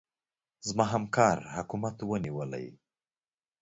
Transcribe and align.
زما 0.67 0.85
همکار 0.93 1.37
حکومت 1.55 1.97
ونيولې. 2.09 2.65